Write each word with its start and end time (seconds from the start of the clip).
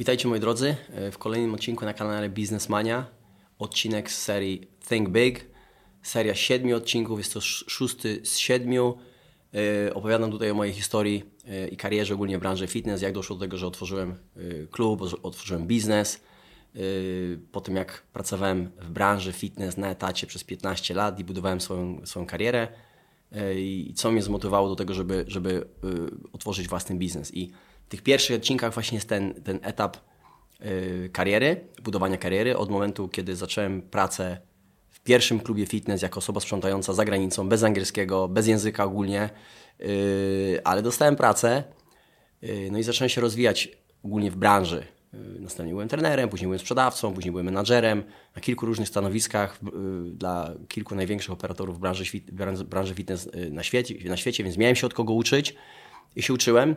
Witajcie 0.00 0.28
moi 0.28 0.40
drodzy 0.40 0.76
w 1.12 1.18
kolejnym 1.18 1.54
odcinku 1.54 1.84
na 1.84 1.94
kanale 1.94 2.28
Biznesmania. 2.28 3.06
Odcinek 3.58 4.10
z 4.10 4.22
serii 4.22 4.68
Think 4.88 5.08
Big. 5.08 5.46
Seria 6.02 6.34
siedmiu 6.34 6.76
odcinków, 6.76 7.18
jest 7.18 7.34
to 7.34 7.40
szósty 7.40 8.20
z 8.24 8.36
siedmiu. 8.36 8.98
E, 9.88 9.94
opowiadam 9.94 10.30
tutaj 10.30 10.50
o 10.50 10.54
mojej 10.54 10.74
historii 10.74 11.24
e, 11.48 11.68
i 11.68 11.76
karierze 11.76 12.14
ogólnie 12.14 12.38
w 12.38 12.40
branży 12.40 12.66
fitness, 12.66 13.02
jak 13.02 13.12
doszło 13.12 13.36
do 13.36 13.40
tego, 13.40 13.56
że 13.56 13.66
otworzyłem 13.66 14.10
e, 14.10 14.66
klub, 14.70 15.02
otworzyłem 15.22 15.66
biznes. 15.66 16.20
Po 17.52 17.60
tym 17.60 17.76
jak 17.76 18.02
pracowałem 18.12 18.70
w 18.80 18.90
branży 18.90 19.32
fitness 19.32 19.76
na 19.76 19.90
etacie 19.90 20.26
przez 20.26 20.44
15 20.44 20.94
lat 20.94 21.18
i 21.20 21.24
budowałem 21.24 21.60
swoją, 21.60 22.06
swoją 22.06 22.26
karierę 22.26 22.68
i 23.56 23.92
co 23.96 24.12
mnie 24.12 24.22
zmotywowało 24.22 24.68
do 24.68 24.76
tego, 24.76 24.94
żeby, 24.94 25.24
żeby 25.28 25.66
otworzyć 26.32 26.68
własny 26.68 26.96
biznes. 26.96 27.34
I 27.34 27.50
tych 27.90 28.02
pierwszych 28.02 28.36
odcinkach 28.36 28.74
właśnie 28.74 28.96
jest 28.96 29.08
ten, 29.08 29.34
ten 29.34 29.58
etap 29.62 29.96
kariery, 31.12 31.64
budowania 31.82 32.16
kariery, 32.16 32.56
od 32.56 32.70
momentu, 32.70 33.08
kiedy 33.08 33.36
zacząłem 33.36 33.82
pracę 33.82 34.40
w 34.90 35.00
pierwszym 35.00 35.40
klubie 35.40 35.66
fitness 35.66 36.02
jako 36.02 36.18
osoba 36.18 36.40
sprzątająca 36.40 36.92
za 36.92 37.04
granicą, 37.04 37.48
bez 37.48 37.62
angielskiego, 37.62 38.28
bez 38.28 38.46
języka 38.46 38.84
ogólnie, 38.84 39.30
yy, 39.78 39.86
ale 40.64 40.82
dostałem 40.82 41.16
pracę, 41.16 41.64
yy, 42.42 42.68
no 42.72 42.78
i 42.78 42.82
zacząłem 42.82 43.08
się 43.08 43.20
rozwijać 43.20 43.68
ogólnie 44.02 44.30
w 44.30 44.36
branży. 44.36 44.86
Następnie 45.40 45.72
byłem 45.72 45.88
trenerem, 45.88 46.28
później 46.28 46.46
byłem 46.46 46.58
sprzedawcą, 46.58 47.14
później 47.14 47.30
byłem 47.30 47.46
menadżerem 47.46 48.02
na 48.36 48.42
kilku 48.42 48.66
różnych 48.66 48.88
stanowiskach 48.88 49.58
dla 50.12 50.54
kilku 50.68 50.94
największych 50.94 51.30
operatorów 51.30 51.80
branży, 51.80 52.04
branży 52.64 52.94
fitness 52.94 53.28
na 53.50 53.62
świecie, 53.62 53.94
na 54.04 54.16
świecie, 54.16 54.44
więc 54.44 54.56
miałem 54.56 54.76
się 54.76 54.86
od 54.86 54.94
kogo 54.94 55.12
uczyć 55.12 55.54
i 56.16 56.22
się 56.22 56.32
uczyłem. 56.32 56.76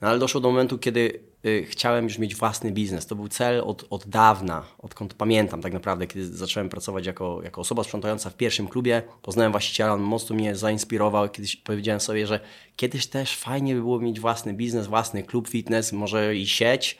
No 0.00 0.08
ale 0.08 0.18
doszło 0.18 0.40
do 0.40 0.50
momentu, 0.50 0.78
kiedy 0.78 1.20
y, 1.46 1.66
chciałem 1.68 2.04
już 2.04 2.18
mieć 2.18 2.34
własny 2.36 2.72
biznes. 2.72 3.06
To 3.06 3.16
był 3.16 3.28
cel 3.28 3.60
od, 3.60 3.86
od 3.90 4.08
dawna, 4.08 4.64
odkąd 4.78 5.14
pamiętam 5.14 5.62
tak 5.62 5.72
naprawdę, 5.72 6.06
kiedy 6.06 6.26
zacząłem 6.26 6.68
pracować 6.68 7.06
jako, 7.06 7.42
jako 7.42 7.60
osoba 7.60 7.84
sprzątająca 7.84 8.30
w 8.30 8.36
pierwszym 8.36 8.68
klubie. 8.68 9.02
Poznałem 9.22 9.52
właściciela, 9.52 9.92
on 9.92 10.02
mocno 10.02 10.36
mnie 10.36 10.56
zainspirował. 10.56 11.28
Kiedyś 11.28 11.56
powiedziałem 11.56 12.00
sobie, 12.00 12.26
że 12.26 12.40
kiedyś 12.76 13.06
też 13.06 13.36
fajnie 13.36 13.74
by 13.74 13.80
było 13.80 14.00
mieć 14.00 14.20
własny 14.20 14.54
biznes, 14.54 14.86
własny 14.86 15.22
klub 15.22 15.48
fitness, 15.48 15.92
może 15.92 16.36
i 16.36 16.46
sieć. 16.46 16.98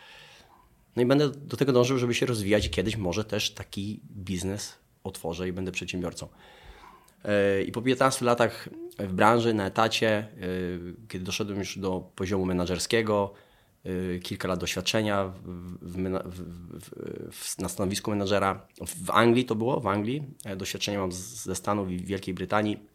No 0.96 1.02
i 1.02 1.06
będę 1.06 1.28
do 1.28 1.56
tego 1.56 1.72
dążył, 1.72 1.98
żeby 1.98 2.14
się 2.14 2.26
rozwijać 2.26 2.66
i 2.66 2.70
kiedyś 2.70 2.96
może 2.96 3.24
też 3.24 3.50
taki 3.50 4.00
biznes 4.10 4.78
otworzę 5.04 5.48
i 5.48 5.52
będę 5.52 5.72
przedsiębiorcą. 5.72 6.28
I 7.66 7.72
po 7.72 7.82
15 7.82 8.24
latach 8.24 8.68
w 8.98 9.12
branży, 9.12 9.54
na 9.54 9.66
etacie, 9.66 10.28
y, 10.42 10.94
kiedy 11.08 11.24
doszedłem 11.24 11.58
już 11.58 11.78
do 11.78 12.10
poziomu 12.14 12.44
menedżerskiego, 12.44 13.32
y, 13.86 14.20
kilka 14.22 14.48
lat 14.48 14.60
doświadczenia 14.60 15.24
w, 15.24 15.38
w, 15.82 16.90
w, 17.32 17.58
na 17.58 17.68
stanowisku 17.68 18.10
menedżera. 18.10 18.66
W 18.86 19.10
Anglii 19.10 19.44
to 19.44 19.54
było, 19.54 19.80
w 19.80 19.86
Anglii. 19.86 20.22
E, 20.44 20.56
doświadczenie 20.56 20.98
mam 20.98 21.12
ze 21.12 21.54
Stanów 21.54 21.90
i 21.90 21.98
Wielkiej 21.98 22.34
Brytanii. 22.34 22.94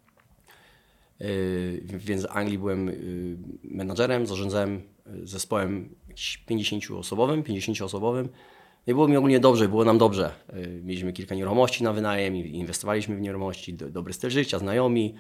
Więc 1.84 2.24
w 2.24 2.28
Anglii 2.30 2.58
byłem 2.58 2.92
menedżerem, 3.64 4.28
zarządzałem 4.28 4.82
zespołem 5.24 5.90
50-osobowym, 6.50 7.44
50-osobowym. 7.44 8.28
I 8.88 8.94
było 8.94 9.08
mi 9.08 9.18
ogólnie 9.18 9.40
dobrze, 9.40 9.68
było 9.68 9.86
nam 9.86 9.98
dobrze. 9.98 10.32
Y, 10.54 10.82
mieliśmy 10.84 11.14
kilka 11.14 11.36
nieruchomości 11.36 11.84
na 11.84 11.94
wynajem, 11.94 12.36
inwestowaliśmy 12.36 13.16
w 13.16 13.22
nieruchomości, 13.22 13.74
dobry 13.74 14.14
styl 14.14 14.30
życia, 14.30 14.60
znajomi, 14.60 15.16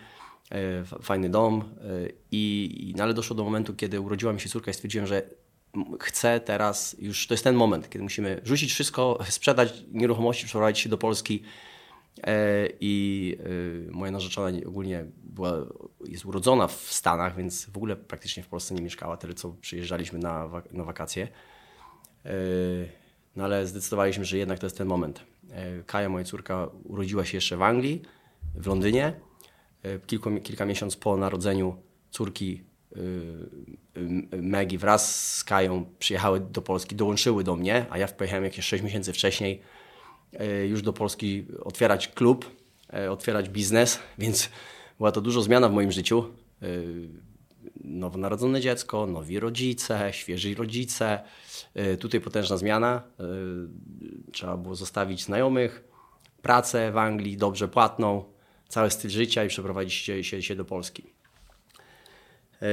y, 0.52 1.02
fajny 1.02 1.29
dom. 1.29 1.63
Y, 2.05 2.13
I, 2.31 2.93
no 2.97 3.03
ale 3.03 3.13
doszło 3.13 3.35
do 3.35 3.43
momentu, 3.43 3.73
kiedy 3.73 4.02
urodziła 4.02 4.33
mi 4.33 4.39
się 4.39 4.49
córka 4.49 4.71
i 4.71 4.73
stwierdziłem, 4.73 5.07
że 5.07 5.21
chcę 5.99 6.39
teraz, 6.39 6.95
już 6.99 7.27
to 7.27 7.33
jest 7.33 7.43
ten 7.43 7.55
moment, 7.55 7.89
kiedy 7.89 8.03
musimy 8.03 8.41
rzucić 8.43 8.73
wszystko, 8.73 9.19
sprzedać 9.30 9.83
nieruchomości, 9.91 10.45
przeprowadzić 10.45 10.83
się 10.83 10.89
do 10.89 10.97
Polski. 10.97 11.43
I 12.80 13.37
moja 13.91 14.11
narzeczona 14.11 14.57
ogólnie 14.67 15.05
była, 15.23 15.52
jest 16.08 16.26
urodzona 16.26 16.67
w 16.67 16.73
Stanach, 16.73 17.36
więc 17.36 17.65
w 17.65 17.77
ogóle 17.77 17.95
praktycznie 17.95 18.43
w 18.43 18.47
Polsce 18.47 18.76
nie 18.76 18.81
mieszkała, 18.81 19.17
tyle 19.17 19.33
co 19.33 19.49
przyjeżdżaliśmy 19.61 20.20
na, 20.20 20.49
na 20.71 20.83
wakacje. 20.83 21.27
No 23.35 23.43
ale 23.43 23.67
zdecydowaliśmy, 23.67 24.25
że 24.25 24.37
jednak 24.37 24.59
to 24.59 24.65
jest 24.65 24.77
ten 24.77 24.87
moment. 24.87 25.23
E, 25.51 25.83
Kaja, 25.83 26.09
moja 26.09 26.25
córka, 26.25 26.69
urodziła 26.83 27.25
się 27.25 27.37
jeszcze 27.37 27.57
w 27.57 27.61
Anglii, 27.61 28.01
w 28.55 28.67
Londynie. 28.67 29.13
E, 29.83 29.99
kilku, 29.99 30.29
kilka 30.43 30.65
miesięcy 30.65 30.97
po 30.97 31.17
narodzeniu 31.17 31.75
córki 32.11 32.61
e, 32.95 32.99
Megi 34.41 34.77
wraz 34.77 35.35
z 35.35 35.43
Kają 35.43 35.85
przyjechały 35.99 36.39
do 36.39 36.61
Polski, 36.61 36.95
dołączyły 36.95 37.43
do 37.43 37.55
mnie, 37.55 37.85
a 37.89 37.97
ja 37.97 38.07
pojechałem 38.07 38.43
jakieś 38.43 38.65
6 38.65 38.83
miesięcy 38.83 39.13
wcześniej 39.13 39.61
już 40.67 40.81
do 40.81 40.93
Polski 40.93 41.45
otwierać 41.63 42.07
klub, 42.07 42.51
otwierać 43.09 43.49
biznes, 43.49 43.99
więc 44.17 44.49
była 44.97 45.11
to 45.11 45.21
dużo 45.21 45.41
zmiana 45.41 45.69
w 45.69 45.73
moim 45.73 45.91
życiu. 45.91 46.25
Nowonarodzone 47.83 48.61
dziecko, 48.61 49.05
nowi 49.05 49.39
rodzice, 49.39 50.14
świeży 50.14 50.55
rodzice, 50.55 51.23
E, 51.73 51.97
tutaj 51.97 52.21
potężna 52.21 52.58
zmiana. 52.58 53.02
E, 53.20 53.23
trzeba 54.31 54.58
było 54.58 54.75
zostawić 54.75 55.23
znajomych, 55.23 55.83
pracę 56.42 56.92
w 56.92 56.97
Anglii, 56.97 57.37
dobrze 57.37 57.67
płatną, 57.67 58.23
cały 58.67 58.92
styl 58.92 59.11
życia 59.11 59.43
i 59.43 59.47
przeprowadzić 59.47 59.93
się, 59.93 60.23
się, 60.23 60.42
się 60.42 60.55
do 60.55 60.65
Polski. 60.65 61.03
E, 62.61 62.67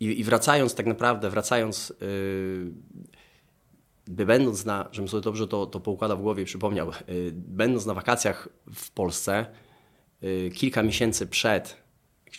I, 0.00 0.20
I, 0.20 0.24
wracając 0.24 0.74
tak 0.74 0.86
naprawdę, 0.86 1.30
wracając, 1.30 1.92
by 4.06 4.26
będąc 4.26 4.64
na, 4.64 4.88
żebym 4.92 5.08
sobie 5.08 5.20
dobrze 5.20 5.48
to, 5.48 5.66
to 5.66 5.80
poukładał 5.80 6.18
w 6.18 6.22
głowie, 6.22 6.44
przypomniał, 6.44 6.90
będąc 7.32 7.86
na 7.86 7.94
wakacjach 7.94 8.48
w 8.74 8.90
Polsce, 8.90 9.46
kilka 10.54 10.82
miesięcy 10.82 11.26
przed 11.26 11.81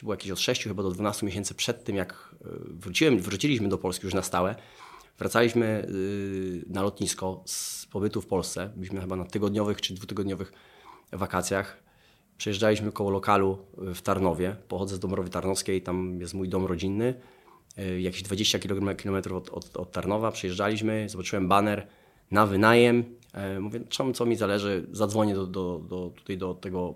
było 0.02 0.14
jakieś 0.14 0.32
od 0.32 0.40
6 0.40 0.64
chyba 0.64 0.84
do 0.84 0.92
12 0.92 1.26
miesięcy 1.26 1.54
przed 1.54 1.84
tym, 1.84 1.96
jak 1.96 2.36
wróciłem, 2.70 3.20
wróciliśmy 3.20 3.70
do 3.70 3.78
Polski 3.78 4.06
już 4.06 4.14
na 4.14 4.22
stałe, 4.22 4.56
Wracaliśmy 5.20 5.88
y, 5.90 6.66
na 6.68 6.82
lotnisko 6.82 7.44
z 7.46 7.86
pobytu 7.86 8.22
w 8.22 8.26
Polsce. 8.28 8.70
Byliśmy 8.76 9.02
chyba 9.02 9.16
na 9.16 9.26
tygodniowych 9.26 9.82
czy 9.82 9.94
dwutygodniowych 9.94 10.54
wakacjach. 11.12 11.84
Przejeżdżaliśmy 12.38 12.92
koło 12.92 13.10
lokalu 13.10 13.58
w 13.78 14.02
Tarnowie. 14.02 14.56
Pochodzę 14.68 14.96
z 14.96 15.00
Dąbrowy 15.00 15.30
Tarnowskiej, 15.30 15.82
tam 15.82 16.20
jest 16.20 16.34
mój 16.34 16.50
dom 16.50 16.66
rodzinny. 16.66 17.14
Jakieś 18.00 18.22
20 18.24 18.60
km 18.60 18.90
od, 19.36 19.50
od, 19.50 19.78
od 19.78 19.92
Tarnowa 19.92 20.32
przejeżdżaliśmy, 20.32 21.10
zobaczyłem 21.10 21.48
baner 21.48 21.88
na 22.32 22.46
wynajem. 22.46 23.04
Mówię, 23.60 23.80
czemu, 23.90 24.14
co 24.14 24.26
mi 24.26 24.36
zależy, 24.36 24.88
zadzwonię 24.92 25.36
do, 25.36 25.48
do, 25.48 25.82
do, 25.90 26.12
tutaj 26.16 26.38
do 26.38 26.54
tego, 26.54 26.96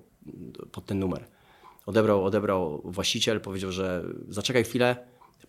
pod 0.71 0.85
ten 0.85 0.99
numer. 0.99 1.27
Odebrał, 1.87 2.25
odebrał 2.25 2.81
właściciel, 2.85 3.41
powiedział, 3.41 3.71
że 3.71 4.03
zaczekaj 4.29 4.63
chwilę, 4.63 4.95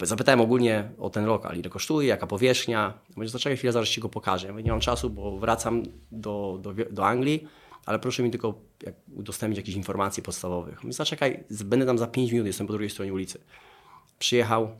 Zapytałem 0.03 0.41
ogólnie 0.41 0.91
o 0.99 1.10
ten 1.10 1.26
lokal, 1.26 1.56
ile 1.56 1.71
kosztuje, 1.71 2.09
jaka 2.09 2.26
powierzchnia. 2.26 2.99
Mówię, 3.16 3.28
zaczekaj 3.28 3.56
chwilę, 3.56 3.72
zaraz 3.72 3.88
Ci 3.88 4.00
go 4.00 4.09
pokażę. 4.09 4.47
Ja 4.47 4.53
mówię, 4.53 4.65
nie 4.65 4.71
mam 4.71 4.81
czasu, 4.81 5.10
bo 5.10 5.38
wracam 5.38 5.82
do, 6.12 6.59
do, 6.62 6.75
do 6.91 7.06
Anglii, 7.06 7.47
ale 7.87 7.98
proszę 7.98 8.22
mi 8.22 8.31
tylko 8.31 8.54
jak, 8.82 8.94
udostępnić 9.15 9.56
jakieś 9.56 9.75
informacje 9.75 10.22
podstawowych. 10.22 10.82
Mówię, 10.82 10.93
zaczekaj, 10.93 11.44
będę 11.65 11.87
tam 11.87 11.98
za 11.98 12.06
5 12.06 12.32
minut, 12.32 12.47
jestem 12.47 12.66
po 12.66 12.72
drugiej 12.72 12.91
stronie 12.91 13.12
ulicy. 13.12 13.38
Przyjechał 14.19 14.71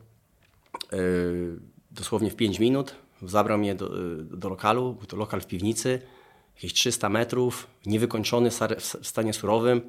yy, 0.93 1.59
dosłownie 1.91 2.31
w 2.31 2.37
5 2.37 2.59
minut, 2.59 2.95
zabrał 3.23 3.59
mnie 3.59 3.75
do, 3.75 3.97
yy, 3.97 4.25
do 4.25 4.49
lokalu, 4.49 4.95
był 4.95 5.07
to 5.07 5.17
lokal 5.17 5.41
w 5.41 5.47
piwnicy, 5.47 6.03
jakieś 6.55 6.73
300 6.73 7.09
metrów, 7.09 7.67
niewykończony, 7.87 8.51
w 8.79 9.07
stanie 9.07 9.33
surowym. 9.33 9.81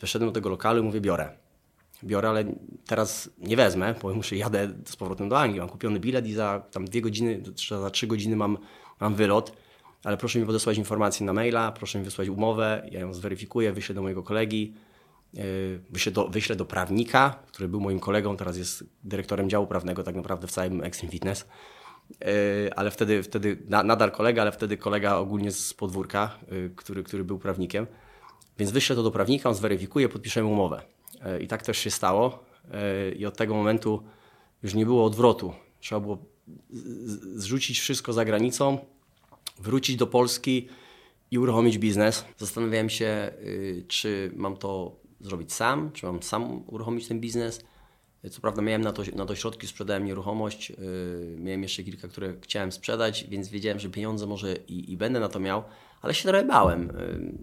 Wyszedłem 0.00 0.30
do 0.30 0.34
tego 0.34 0.48
lokalu 0.48 0.80
i 0.80 0.82
mówię, 0.82 1.00
biorę 1.00 1.44
biorę, 2.04 2.28
ale 2.28 2.44
teraz 2.86 3.30
nie 3.38 3.56
wezmę, 3.56 3.94
bo 4.02 4.14
muszę 4.14 4.36
jadę 4.36 4.68
z 4.84 4.96
powrotem 4.96 5.28
do 5.28 5.38
Anglii. 5.38 5.60
Mam 5.60 5.68
kupiony 5.68 6.00
bilet 6.00 6.26
i 6.26 6.32
za 6.32 6.62
tam 6.70 6.84
dwie 6.84 7.00
godziny, 7.00 7.42
za 7.80 7.90
trzy 7.90 8.06
godziny 8.06 8.36
mam, 8.36 8.58
mam 9.00 9.14
wylot, 9.14 9.52
ale 10.04 10.16
proszę 10.16 10.38
mi 10.38 10.46
podesłać 10.46 10.78
informacje 10.78 11.26
na 11.26 11.32
maila, 11.32 11.72
proszę 11.72 11.98
mi 11.98 12.04
wysłać 12.04 12.28
umowę, 12.28 12.88
ja 12.90 13.00
ją 13.00 13.14
zweryfikuję, 13.14 13.72
wyślę 13.72 13.94
do 13.94 14.02
mojego 14.02 14.22
kolegi, 14.22 14.74
yy, 15.34 15.42
wyślę 15.90 16.12
do, 16.12 16.28
wyślę 16.28 16.56
do 16.56 16.64
prawnika, 16.64 17.38
który 17.46 17.68
był 17.68 17.80
moim 17.80 18.00
kolegą, 18.00 18.36
teraz 18.36 18.56
jest 18.56 18.84
dyrektorem 19.04 19.50
działu 19.50 19.66
prawnego 19.66 20.02
tak 20.02 20.14
naprawdę 20.14 20.46
w 20.46 20.50
całym 20.50 20.84
Extreme 20.84 21.12
Fitness. 21.12 21.46
Yy, 22.10 22.26
ale 22.76 22.90
wtedy, 22.90 23.22
wtedy 23.22 23.56
nadal 23.68 24.10
kolega, 24.10 24.42
ale 24.42 24.52
wtedy 24.52 24.76
kolega 24.76 25.16
ogólnie 25.16 25.52
z 25.52 25.74
podwórka, 25.74 26.38
yy, 26.50 26.70
który, 26.76 27.02
który 27.02 27.24
był 27.24 27.38
prawnikiem. 27.38 27.86
Więc 28.58 28.70
wyślę 28.70 28.96
to 28.96 29.02
do 29.02 29.10
prawnika, 29.10 29.48
on 29.48 29.54
zweryfikuje, 29.54 30.08
podpiszemy 30.08 30.48
umowę. 30.48 30.82
E, 31.20 31.42
I 31.42 31.48
tak 31.48 31.62
też 31.62 31.78
się 31.78 31.90
stało. 31.90 32.44
E, 32.70 33.10
I 33.12 33.26
od 33.26 33.36
tego 33.36 33.54
momentu 33.54 34.02
już 34.62 34.74
nie 34.74 34.86
było 34.86 35.04
odwrotu. 35.04 35.52
Trzeba 35.80 36.00
było 36.00 36.18
zrzucić 37.34 37.80
wszystko 37.80 38.12
za 38.12 38.24
granicą, 38.24 38.78
wrócić 39.58 39.96
do 39.96 40.06
Polski 40.06 40.68
i 41.30 41.38
uruchomić 41.38 41.78
biznes. 41.78 42.24
Zastanawiałem 42.36 42.90
się, 42.90 43.32
y, 43.42 43.84
czy 43.88 44.30
mam 44.36 44.56
to 44.56 44.96
zrobić 45.20 45.52
sam, 45.52 45.92
czy 45.92 46.06
mam 46.06 46.22
sam 46.22 46.62
uruchomić 46.66 47.08
ten 47.08 47.20
biznes. 47.20 47.64
Co 48.30 48.40
prawda 48.40 48.62
miałem 48.62 48.82
na 48.82 48.92
to, 48.92 49.02
na 49.14 49.26
to 49.26 49.34
środki, 49.34 49.66
sprzedałem 49.66 50.04
nieruchomość, 50.04 50.70
yy, 50.70 50.76
miałem 51.38 51.62
jeszcze 51.62 51.82
kilka, 51.82 52.08
które 52.08 52.34
chciałem 52.40 52.72
sprzedać, 52.72 53.24
więc 53.28 53.48
wiedziałem, 53.48 53.78
że 53.78 53.88
pieniądze 53.88 54.26
może 54.26 54.56
i, 54.56 54.92
i 54.92 54.96
będę 54.96 55.20
na 55.20 55.28
to 55.28 55.40
miał, 55.40 55.64
ale 56.02 56.14
się 56.14 56.28
trochę 56.28 56.44
bałem. 56.44 56.92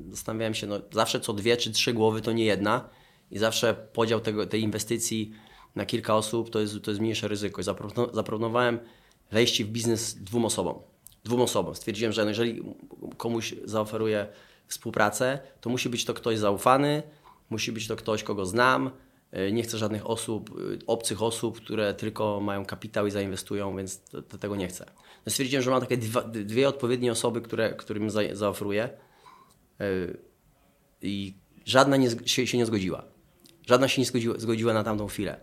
Yy, 0.08 0.12
zastanawiałem 0.12 0.54
się, 0.54 0.68
no 0.68 0.82
zawsze 0.92 1.20
co 1.20 1.34
dwie 1.34 1.58
czy 1.58 1.72
trzy 1.72 1.94
głowy 1.94 2.22
to 2.22 2.32
nie 2.32 2.46
jedna 2.46 2.90
i 3.32 3.38
zawsze 3.38 3.74
podział 3.74 4.20
tego, 4.20 4.46
tej 4.46 4.62
inwestycji 4.62 5.32
na 5.76 5.86
kilka 5.86 6.16
osób 6.16 6.50
to 6.50 6.60
jest, 6.60 6.82
to 6.84 6.92
jest 6.92 7.02
mniejsze 7.02 7.28
ryzyko. 7.28 7.62
I 7.62 7.64
zaproponowałem 8.14 8.80
wejście 9.32 9.66
w 9.66 9.68
biznes 9.68 10.16
dwóm 10.16 10.46
osobom. 10.46 10.76
Dwóm 11.24 11.42
osobom. 11.42 11.76
Stwierdziłem, 11.76 12.14
że 12.14 12.26
jeżeli 12.26 12.64
komuś 13.18 13.56
zaoferuję 13.66 14.28
współpracę, 14.68 15.40
to 15.62 15.70
musi 15.70 15.90
być 15.90 16.06
to 16.06 16.14
ktoś 16.14 16.38
zaufany, 16.38 17.04
musi 17.50 17.72
być 17.72 17.88
to 17.88 17.96
ktoś, 17.96 18.24
kogo 18.24 18.46
znam. 18.46 18.92
E, 19.32 19.52
nie 19.52 19.64
chcę 19.64 19.78
żadnych 19.78 20.10
osób, 20.10 20.50
e, 20.50 20.86
obcych 20.88 21.22
osób, 21.22 21.62
które 21.62 21.94
tylko 21.94 22.40
mają 22.42 22.66
kapitał 22.66 23.08
i 23.08 23.12
zainwestują, 23.12 23.78
więc 23.78 24.02
to, 24.02 24.22
to 24.22 24.38
tego 24.38 24.56
nie 24.56 24.68
chcę. 24.68 24.86
No 25.26 25.32
stwierdziłem, 25.32 25.64
że 25.64 25.72
mam 25.72 25.82
takie 25.82 25.98
dwa, 25.98 26.22
dwie 26.22 26.68
odpowiednie 26.70 27.12
osoby, 27.12 27.42
które, 27.42 27.74
którym 27.74 28.10
za, 28.10 28.22
zaoferuję 28.34 28.90
e, 29.80 29.86
i 31.02 31.34
żadna 31.66 31.98
nie, 31.98 32.10
się, 32.26 32.48
się 32.48 32.58
nie 32.58 32.66
zgodziła. 32.66 33.04
Żadna 33.68 33.88
się 33.88 34.02
nie 34.02 34.06
zgodziła, 34.06 34.40
zgodziła 34.40 34.74
na 34.74 34.84
tamtą 34.84 35.08
chwilę. 35.08 35.40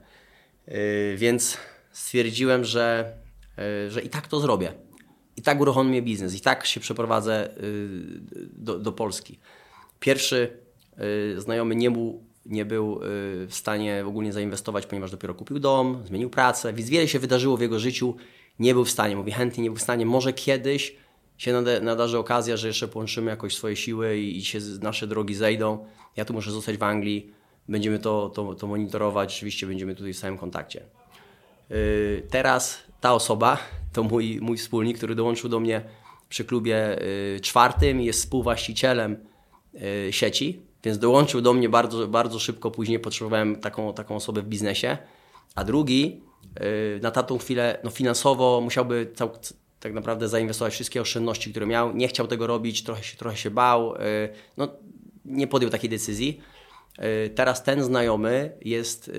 Więc 1.16 1.58
stwierdziłem, 1.92 2.64
że, 2.64 3.16
że 3.88 4.02
i 4.02 4.08
tak 4.08 4.28
to 4.28 4.40
zrobię. 4.40 4.72
I 5.36 5.42
tak 5.42 5.60
uruchomię 5.60 6.02
biznes, 6.02 6.34
i 6.34 6.40
tak 6.40 6.66
się 6.66 6.80
przeprowadzę 6.80 7.54
do, 8.52 8.78
do 8.78 8.92
Polski. 8.92 9.38
Pierwszy 10.00 10.58
znajomy 11.36 11.76
nie 11.76 11.90
był 11.90 12.27
nie 12.48 12.64
był 12.64 12.96
y, 12.96 12.98
w 13.46 13.54
stanie 13.54 14.04
ogólnie 14.06 14.32
zainwestować, 14.32 14.86
ponieważ 14.86 15.10
dopiero 15.10 15.34
kupił 15.34 15.58
dom, 15.58 16.02
zmienił 16.06 16.30
pracę, 16.30 16.72
więc 16.72 16.90
wiele 16.90 17.08
się 17.08 17.18
wydarzyło 17.18 17.56
w 17.56 17.60
jego 17.60 17.78
życiu, 17.78 18.16
nie 18.58 18.74
był 18.74 18.84
w 18.84 18.90
stanie, 18.90 19.16
mówi 19.16 19.32
chętnie 19.32 19.62
nie 19.62 19.70
był 19.70 19.76
w 19.78 19.82
stanie, 19.82 20.06
może 20.06 20.32
kiedyś 20.32 20.96
się 21.38 21.62
nadarzy 21.82 22.18
okazja, 22.18 22.56
że 22.56 22.66
jeszcze 22.66 22.88
połączymy 22.88 23.30
jakoś 23.30 23.56
swoje 23.56 23.76
siły 23.76 24.18
i, 24.18 24.44
się 24.44 24.58
nasze 24.80 25.06
drogi 25.06 25.34
zejdą. 25.34 25.86
Ja 26.16 26.24
tu 26.24 26.34
muszę 26.34 26.50
zostać 26.50 26.76
w 26.76 26.82
Anglii, 26.82 27.32
będziemy 27.68 27.98
to, 27.98 28.28
to, 28.34 28.54
to 28.54 28.66
monitorować, 28.66 29.36
oczywiście 29.36 29.66
będziemy 29.66 29.94
tutaj 29.94 30.12
w 30.12 30.16
stałym 30.16 30.38
kontakcie. 30.38 30.82
Y, 31.70 32.22
teraz 32.30 32.82
ta 33.00 33.14
osoba 33.14 33.58
to 33.92 34.02
mój, 34.02 34.38
mój 34.40 34.56
wspólnik, 34.56 34.96
który 34.96 35.14
dołączył 35.14 35.50
do 35.50 35.60
mnie 35.60 35.82
przy 36.28 36.44
klubie 36.44 37.02
y, 37.36 37.40
czwartym, 37.40 38.00
jest 38.00 38.20
współwłaścicielem 38.20 39.16
sieci 40.10 40.67
więc 40.84 40.98
dołączył 40.98 41.40
do 41.40 41.52
mnie 41.52 41.68
bardzo, 41.68 42.08
bardzo 42.08 42.38
szybko. 42.38 42.70
Później 42.70 42.98
potrzebowałem 42.98 43.56
taką, 43.56 43.94
taką 43.94 44.16
osobę 44.16 44.42
w 44.42 44.48
biznesie. 44.48 44.98
A 45.54 45.64
drugi 45.64 46.20
yy, 46.60 47.00
na 47.02 47.10
tamtą 47.10 47.38
chwilę 47.38 47.78
no 47.84 47.90
finansowo 47.90 48.60
musiałby 48.60 49.12
cał, 49.14 49.30
tak 49.80 49.92
naprawdę 49.92 50.28
zainwestować 50.28 50.74
wszystkie 50.74 51.00
oszczędności, 51.00 51.50
które 51.50 51.66
miał. 51.66 51.96
Nie 51.96 52.08
chciał 52.08 52.26
tego 52.26 52.46
robić, 52.46 52.82
trochę 52.82 53.02
się, 53.02 53.16
trochę 53.16 53.36
się 53.36 53.50
bał. 53.50 53.94
Yy, 53.94 53.98
no, 54.56 54.68
nie 55.24 55.46
podjął 55.46 55.70
takiej 55.70 55.90
decyzji. 55.90 56.40
Yy, 56.98 57.30
teraz 57.30 57.62
ten 57.62 57.82
znajomy 57.82 58.52
jest 58.60 59.10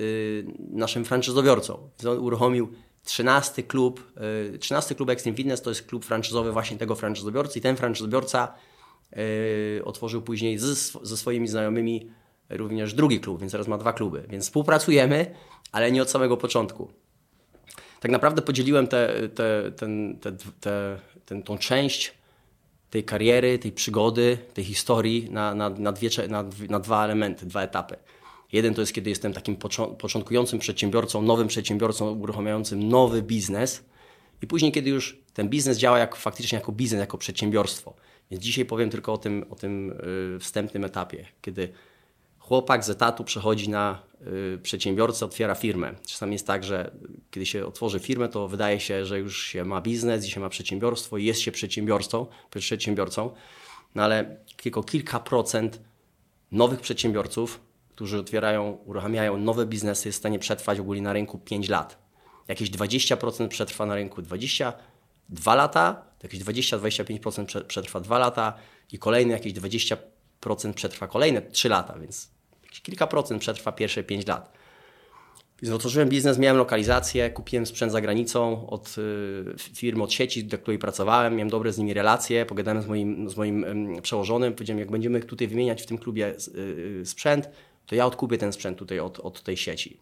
naszym 0.70 1.04
franczyzobiorcą. 1.04 1.88
On 2.08 2.18
uruchomił 2.18 2.72
13 3.04 3.62
klub, 3.62 4.12
13 4.60 4.94
klub 4.94 5.10
Extreme 5.10 5.36
Fitness 5.36 5.62
to 5.62 5.70
jest 5.70 5.86
klub 5.86 6.04
franczyzowy 6.04 6.52
właśnie 6.52 6.78
tego 6.78 6.94
franczyzobiorcy 6.94 7.58
i 7.58 7.62
ten 7.62 7.76
franczyzobiorca 7.76 8.54
otworzył 9.84 10.22
później 10.22 10.58
z, 10.58 10.92
ze 11.02 11.16
swoimi 11.16 11.48
znajomymi 11.48 12.10
również 12.48 12.94
drugi 12.94 13.20
klub, 13.20 13.40
więc 13.40 13.52
teraz 13.52 13.68
ma 13.68 13.78
dwa 13.78 13.92
kluby. 13.92 14.24
Więc 14.28 14.44
współpracujemy, 14.44 15.34
ale 15.72 15.92
nie 15.92 16.02
od 16.02 16.10
samego 16.10 16.36
początku. 16.36 16.88
Tak 18.00 18.10
naprawdę 18.10 18.42
podzieliłem 18.42 18.86
te, 18.86 19.28
te, 19.28 19.72
ten, 19.76 20.18
te, 20.20 20.32
te, 20.60 20.98
ten, 21.26 21.42
tą 21.42 21.58
część 21.58 22.14
tej 22.90 23.04
kariery, 23.04 23.58
tej 23.58 23.72
przygody, 23.72 24.38
tej 24.54 24.64
historii 24.64 25.30
na, 25.30 25.54
na, 25.54 25.70
na, 25.70 25.92
dwie, 25.92 26.08
na, 26.28 26.44
na 26.68 26.80
dwa 26.80 27.04
elementy, 27.04 27.46
dwa 27.46 27.62
etapy. 27.62 27.96
Jeden 28.52 28.74
to 28.74 28.80
jest, 28.80 28.92
kiedy 28.92 29.10
jestem 29.10 29.32
takim 29.32 29.56
początkującym 29.98 30.58
przedsiębiorcą, 30.58 31.22
nowym 31.22 31.48
przedsiębiorcą 31.48 32.10
uruchamiającym 32.18 32.88
nowy 32.88 33.22
biznes. 33.22 33.84
I 34.42 34.46
później, 34.46 34.72
kiedy 34.72 34.90
już 34.90 35.18
ten 35.32 35.48
biznes 35.48 35.78
działa 35.78 35.98
jak, 35.98 36.16
faktycznie 36.16 36.58
jako 36.58 36.72
biznes, 36.72 37.00
jako 37.00 37.18
przedsiębiorstwo. 37.18 37.94
Więc 38.30 38.42
dzisiaj 38.42 38.64
powiem 38.64 38.90
tylko 38.90 39.12
o 39.12 39.18
tym, 39.18 39.44
o 39.50 39.56
tym 39.56 39.90
y, 40.36 40.38
wstępnym 40.38 40.84
etapie, 40.84 41.26
kiedy 41.42 41.72
chłopak 42.38 42.84
z 42.84 42.90
etatu 42.90 43.24
przechodzi 43.24 43.68
na 43.68 44.02
y, 44.54 44.58
przedsiębiorcę, 44.58 45.24
otwiera 45.24 45.54
firmę. 45.54 45.94
Czasami 46.06 46.32
jest 46.32 46.46
tak, 46.46 46.64
że 46.64 46.90
kiedy 47.30 47.46
się 47.46 47.66
otworzy 47.66 48.00
firmę, 48.00 48.28
to 48.28 48.48
wydaje 48.48 48.80
się, 48.80 49.06
że 49.06 49.18
już 49.18 49.46
się 49.46 49.64
ma 49.64 49.80
biznes 49.80 50.26
i 50.26 50.30
się 50.30 50.40
ma 50.40 50.48
przedsiębiorstwo 50.48 51.18
i 51.18 51.24
jest 51.24 51.40
się 51.40 51.52
przedsiębiorcą, 51.52 52.26
przedsiębiorcą 52.60 53.30
no 53.94 54.02
ale 54.02 54.36
tylko 54.56 54.82
kilka 54.82 55.20
procent 55.20 55.80
nowych 56.52 56.80
przedsiębiorców, 56.80 57.60
którzy 57.88 58.18
otwierają, 58.18 58.78
uruchamiają 58.84 59.36
nowe 59.36 59.66
biznesy, 59.66 60.08
jest 60.08 60.18
w 60.18 60.22
stanie 60.22 60.38
przetrwać 60.38 60.78
ogólnie 60.78 61.02
na 61.02 61.12
rynku 61.12 61.38
5 61.38 61.68
lat. 61.68 61.98
Jakieś 62.50 62.70
20% 62.70 63.48
przetrwa 63.48 63.86
na 63.86 63.94
rynku 63.94 64.22
22 64.22 65.54
lata, 65.54 66.02
jakieś 66.22 66.40
20-25% 66.40 67.64
przetrwa 67.64 68.00
2 68.00 68.18
lata 68.18 68.54
i 68.92 68.98
kolejne 68.98 69.32
jakieś 69.32 69.52
20% 69.52 69.96
przetrwa 70.74 71.06
kolejne 71.06 71.42
3 71.42 71.68
lata, 71.68 71.98
więc 71.98 72.30
kilka 72.82 73.06
procent 73.06 73.40
przetrwa 73.40 73.72
pierwsze 73.72 74.04
5 74.04 74.26
lat. 74.26 74.52
Więc 75.62 75.74
otworzyłem 75.74 76.08
biznes, 76.08 76.38
miałem 76.38 76.56
lokalizację, 76.56 77.30
kupiłem 77.30 77.66
sprzęt 77.66 77.92
za 77.92 78.00
granicą 78.00 78.66
od 78.66 78.96
y, 78.98 79.74
firmy, 79.74 80.02
od 80.02 80.12
sieci, 80.12 80.44
do 80.44 80.58
której 80.58 80.78
pracowałem, 80.78 81.36
miałem 81.36 81.50
dobre 81.50 81.72
z 81.72 81.78
nimi 81.78 81.94
relacje, 81.94 82.46
pogadałem 82.46 82.82
z 82.82 82.86
moim, 82.86 83.30
z 83.30 83.36
moim 83.36 83.66
przełożonym, 84.02 84.52
powiedziałem, 84.54 84.78
jak 84.78 84.90
będziemy 84.90 85.20
tutaj 85.20 85.48
wymieniać 85.48 85.82
w 85.82 85.86
tym 85.86 85.98
klubie 85.98 86.26
y, 86.28 86.60
y, 87.00 87.06
sprzęt, 87.06 87.50
to 87.86 87.94
ja 87.94 88.06
odkupię 88.06 88.38
ten 88.38 88.52
sprzęt 88.52 88.78
tutaj 88.78 89.00
od, 89.00 89.20
od 89.20 89.42
tej 89.42 89.56
sieci. 89.56 90.00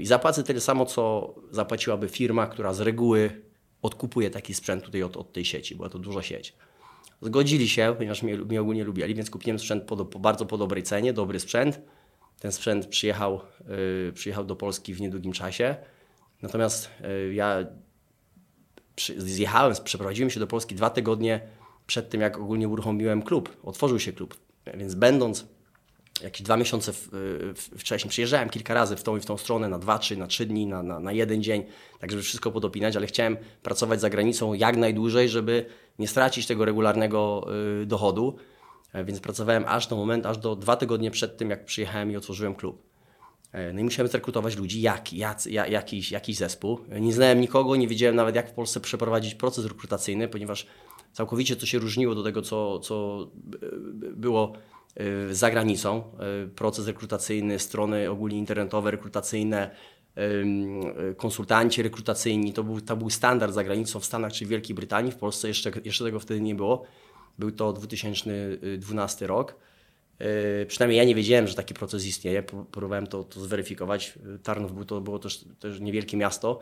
I 0.00 0.06
zapłacę 0.06 0.42
tyle 0.42 0.60
samo, 0.60 0.86
co 0.86 1.34
zapłaciłaby 1.50 2.08
firma, 2.08 2.46
która 2.46 2.72
z 2.72 2.80
reguły 2.80 3.42
odkupuje 3.82 4.30
taki 4.30 4.54
sprzęt 4.54 4.84
tutaj 4.84 5.02
od, 5.02 5.16
od 5.16 5.32
tej 5.32 5.44
sieci, 5.44 5.76
była 5.76 5.88
to 5.88 5.98
duża 5.98 6.22
sieć. 6.22 6.54
Zgodzili 7.22 7.68
się, 7.68 7.94
ponieważ 7.96 8.22
mnie, 8.22 8.36
mnie 8.36 8.60
ogólnie 8.60 8.84
lubiali, 8.84 9.14
więc 9.14 9.30
kupiłem 9.30 9.58
sprzęt 9.58 9.84
po, 9.84 10.04
po, 10.04 10.18
bardzo 10.18 10.46
po 10.46 10.58
dobrej 10.58 10.82
cenie, 10.82 11.12
dobry 11.12 11.40
sprzęt. 11.40 11.80
Ten 12.40 12.52
sprzęt 12.52 12.86
przyjechał, 12.86 13.40
yy, 14.06 14.12
przyjechał 14.12 14.44
do 14.44 14.56
Polski 14.56 14.94
w 14.94 15.00
niedługim 15.00 15.32
czasie. 15.32 15.76
Natomiast 16.42 16.90
yy, 17.00 17.34
ja 17.34 17.66
przy, 18.94 19.20
zjechałem, 19.20 19.74
przeprowadziłem 19.84 20.30
się 20.30 20.40
do 20.40 20.46
Polski 20.46 20.74
dwa 20.74 20.90
tygodnie 20.90 21.40
przed 21.86 22.10
tym, 22.10 22.20
jak 22.20 22.38
ogólnie 22.38 22.68
uruchomiłem 22.68 23.22
klub. 23.22 23.56
Otworzył 23.62 23.98
się 23.98 24.12
klub. 24.12 24.36
Więc 24.74 24.94
będąc 24.94 25.46
jakieś 26.22 26.42
dwa 26.42 26.56
miesiące 26.56 26.92
wcześniej. 27.78 28.10
Przyjeżdżałem 28.10 28.48
kilka 28.48 28.74
razy 28.74 28.96
w 28.96 29.02
tą 29.02 29.16
i 29.16 29.20
w 29.20 29.26
tą 29.26 29.36
stronę, 29.36 29.68
na 29.68 29.78
dwa, 29.78 29.98
trzy, 29.98 30.16
na 30.16 30.26
trzy 30.26 30.46
dni, 30.46 30.66
na, 30.66 30.82
na, 30.82 31.00
na 31.00 31.12
jeden 31.12 31.42
dzień, 31.42 31.64
tak 32.00 32.10
żeby 32.10 32.22
wszystko 32.22 32.50
podopinać, 32.50 32.96
ale 32.96 33.06
chciałem 33.06 33.36
pracować 33.62 34.00
za 34.00 34.10
granicą 34.10 34.54
jak 34.54 34.76
najdłużej, 34.76 35.28
żeby 35.28 35.66
nie 35.98 36.08
stracić 36.08 36.46
tego 36.46 36.64
regularnego 36.64 37.46
y, 37.82 37.86
dochodu. 37.86 38.36
E, 38.92 39.04
więc 39.04 39.20
pracowałem 39.20 39.64
aż 39.66 39.86
do 39.86 39.96
momentu, 39.96 40.28
aż 40.28 40.38
do 40.38 40.56
dwa 40.56 40.76
tygodnie 40.76 41.10
przed 41.10 41.36
tym, 41.36 41.50
jak 41.50 41.64
przyjechałem 41.64 42.10
i 42.12 42.16
otworzyłem 42.16 42.54
klub. 42.54 42.82
E, 43.52 43.72
no 43.72 43.80
i 43.80 43.84
musiałem 43.84 44.10
zrekrutować 44.10 44.56
ludzi, 44.56 44.80
jak, 44.80 45.12
jak, 45.12 45.46
jakiś, 45.46 46.10
jakiś 46.10 46.36
zespół. 46.36 46.78
Nie 47.00 47.12
znałem 47.12 47.40
nikogo, 47.40 47.76
nie 47.76 47.88
wiedziałem 47.88 48.16
nawet, 48.16 48.34
jak 48.34 48.50
w 48.50 48.52
Polsce 48.52 48.80
przeprowadzić 48.80 49.34
proces 49.34 49.66
rekrutacyjny, 49.66 50.28
ponieważ 50.28 50.66
całkowicie 51.12 51.56
to 51.56 51.66
się 51.66 51.78
różniło 51.78 52.14
do 52.14 52.22
tego, 52.22 52.42
co, 52.42 52.78
co 52.78 53.26
było 54.12 54.52
Y, 54.52 54.71
za 55.30 55.50
granicą. 55.50 56.02
Y, 56.44 56.48
proces 56.48 56.86
rekrutacyjny, 56.86 57.58
strony 57.58 58.10
ogólnie 58.10 58.38
internetowe, 58.38 58.90
rekrutacyjne, 58.90 59.70
y, 60.18 61.14
konsultanci 61.16 61.82
rekrutacyjni, 61.82 62.52
to 62.52 62.64
był, 62.64 62.80
to 62.80 62.96
był 62.96 63.10
standard 63.10 63.54
za 63.54 63.64
granicą 63.64 64.00
w 64.00 64.04
Stanach 64.04 64.32
czy 64.32 64.46
Wielkiej 64.46 64.74
Brytanii. 64.74 65.12
W 65.12 65.16
Polsce 65.16 65.48
jeszcze, 65.48 65.70
jeszcze 65.84 66.04
tego 66.04 66.20
wtedy 66.20 66.40
nie 66.40 66.54
było. 66.54 66.82
Był 67.38 67.50
to 67.50 67.72
2012 67.72 69.26
rok. 69.26 69.56
Przynajmniej 70.66 70.98
ja 70.98 71.04
nie 71.04 71.14
wiedziałem, 71.14 71.46
że 71.46 71.54
taki 71.54 71.74
proces 71.74 72.06
istnieje. 72.06 72.42
Próbowałem 72.42 73.06
to, 73.06 73.24
to 73.24 73.40
zweryfikować. 73.40 74.18
Tarnów 74.42 74.74
był 74.74 74.84
to, 74.84 75.00
było 75.00 75.18
też, 75.18 75.44
też 75.58 75.80
niewielkie 75.80 76.16
miasto, 76.16 76.60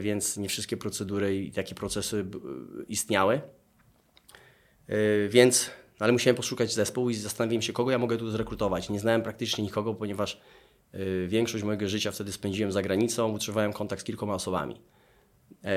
więc 0.00 0.36
nie 0.36 0.48
wszystkie 0.48 0.76
procedury 0.76 1.36
i 1.36 1.52
takie 1.52 1.74
procesy 1.74 2.26
istniały. 2.88 3.40
Więc 5.28 5.70
ale 5.98 6.12
musiałem 6.12 6.36
poszukać 6.36 6.72
zespołu 6.72 7.10
i 7.10 7.14
zastanowiłem 7.14 7.62
się, 7.62 7.72
kogo 7.72 7.90
ja 7.90 7.98
mogę 7.98 8.16
tu 8.16 8.30
zrekrutować. 8.30 8.90
Nie 8.90 9.00
znałem 9.00 9.22
praktycznie 9.22 9.64
nikogo, 9.64 9.94
ponieważ 9.94 10.40
y, 10.94 11.26
większość 11.28 11.64
mojego 11.64 11.88
życia 11.88 12.10
wtedy 12.10 12.32
spędziłem 12.32 12.72
za 12.72 12.82
granicą, 12.82 13.32
utrzymywałem 13.32 13.72
kontakt 13.72 14.02
z 14.02 14.04
kilkoma 14.04 14.34
osobami. 14.34 14.80
E, 15.64 15.72